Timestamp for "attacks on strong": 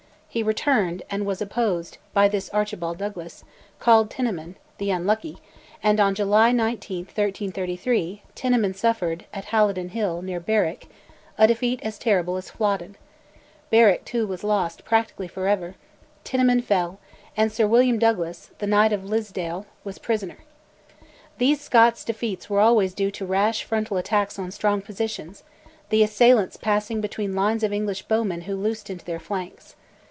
23.97-24.81